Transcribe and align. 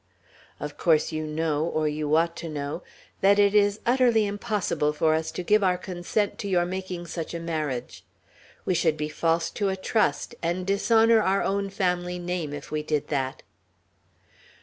Of 0.59 0.77
course 0.79 1.11
you 1.11 1.27
know 1.27 1.63
or 1.63 1.87
you 1.87 2.15
ought 2.15 2.35
to 2.37 2.49
know 2.49 2.81
that 3.19 3.37
it 3.37 3.53
is 3.53 3.79
utterly 3.85 4.25
impossible 4.25 4.93
for 4.93 5.13
us 5.13 5.29
to 5.33 5.43
give 5.43 5.63
our 5.63 5.77
consent 5.77 6.39
to 6.39 6.47
your 6.47 6.65
making 6.65 7.05
such 7.05 7.35
a 7.35 7.39
marriage; 7.39 8.03
we 8.65 8.73
should 8.73 8.97
be 8.97 9.09
false 9.09 9.51
to 9.51 9.69
a 9.69 9.75
trust, 9.75 10.33
and 10.41 10.65
dishonor 10.65 11.21
our 11.21 11.43
own 11.43 11.69
family 11.69 12.17
name, 12.17 12.51
if 12.51 12.71
we 12.71 12.81
did 12.81 13.09
that." 13.09 13.43